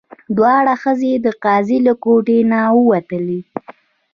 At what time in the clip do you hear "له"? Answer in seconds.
1.87-1.93